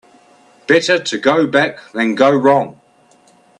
Better 0.65 0.97
to 0.97 1.19
go 1.19 1.45
back 1.45 1.77
than 1.91 2.15
go 2.15 2.31
wrong. 2.31 2.81